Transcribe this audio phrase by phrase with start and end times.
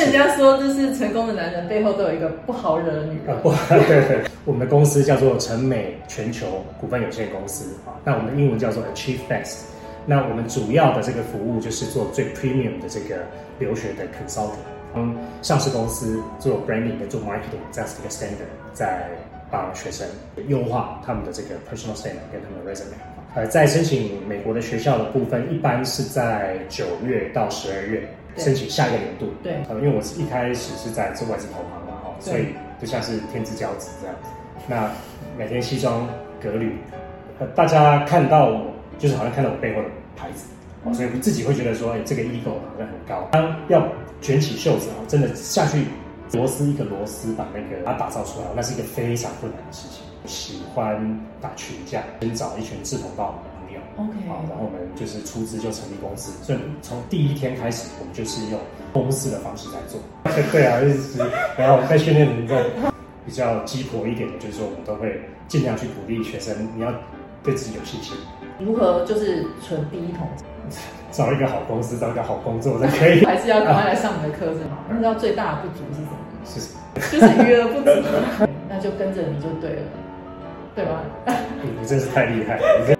[0.00, 3.36] 人家说，就是成功的男人背后都有一个不好惹的女人。
[3.42, 9.58] 不， 对对，我们的公司叫做成美全球股份有限公司啊，那我们的英文叫做 Achieve Best。
[10.06, 13.16] 那我们主要的这个服务就是做最 premium 的这个
[13.58, 19.10] 留学的 consulting，嗯，上市公司做 branding 的做 marketing 这样子一个 standard，在
[19.50, 20.08] 帮学生
[20.48, 22.94] 优化他们的这个 personal statement 跟他们的 resume。
[23.34, 28.02] 呃，在申请美国的学校的部分，一般是在九月到十二月
[28.36, 29.26] 申请下一个年度。
[29.42, 32.46] 对，呃，因为我是一开始是在做外资投行嘛，哈，所以
[32.80, 34.28] 就像是天之骄子这样子。
[34.66, 34.90] 那
[35.38, 36.08] 每天西装
[36.40, 36.76] 革履，
[37.38, 40.44] 呃，大家看到我就是好像看到我背后的牌子，
[40.84, 43.28] 哦，所以自己会觉得说，哎，这个 ego 好像很高。
[43.32, 43.86] 当要
[44.20, 45.84] 卷起袖子啊，真的下去
[46.32, 50.04] 螺丝一个螺丝把那个它打造出来，那是一个非常困难的事情。
[50.26, 53.59] 喜欢打群架，先找一群志同道合
[53.96, 58.58] ，OK，好，然后我们就是出资就成立公司，所以从第一天开始，我们就是用
[58.92, 60.00] 公司的方式在做。
[60.52, 61.18] 对啊，就是
[61.56, 62.64] 然后在训练里面
[63.26, 66.92] 比较鸡婆一点的，就是说我们都会尽量去鼓励学生，你要
[67.42, 68.16] 对自己有信心。
[68.58, 70.26] 如何就是存第一桶？
[71.10, 73.24] 找一个好公司，找一个好工作才可以。
[73.24, 74.78] 还是要赶快来上我们的课是吗？
[74.90, 77.10] 你知道最大的不足是什么？
[77.10, 79.82] 是，就是余额不足，那就跟着你就对了。
[80.72, 81.02] 对吧？
[81.80, 82.96] 你真是太厉害了！